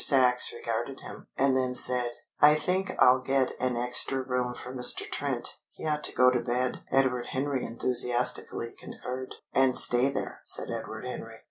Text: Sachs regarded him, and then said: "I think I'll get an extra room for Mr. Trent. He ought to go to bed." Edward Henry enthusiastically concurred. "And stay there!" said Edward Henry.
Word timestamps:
Sachs 0.03 0.51
regarded 0.51 1.01
him, 1.01 1.27
and 1.37 1.55
then 1.55 1.75
said: 1.75 2.09
"I 2.39 2.55
think 2.55 2.91
I'll 2.97 3.21
get 3.21 3.51
an 3.59 3.77
extra 3.77 4.19
room 4.23 4.55
for 4.55 4.73
Mr. 4.73 5.07
Trent. 5.07 5.57
He 5.69 5.85
ought 5.85 6.03
to 6.05 6.11
go 6.15 6.31
to 6.31 6.39
bed." 6.39 6.79
Edward 6.91 7.27
Henry 7.33 7.63
enthusiastically 7.63 8.73
concurred. 8.79 9.35
"And 9.53 9.77
stay 9.77 10.09
there!" 10.09 10.41
said 10.43 10.71
Edward 10.71 11.05
Henry. 11.05 11.39